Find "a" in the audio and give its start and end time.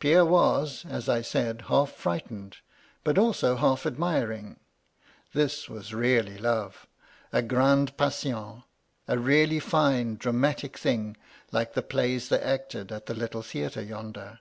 7.32-7.46, 9.08-9.16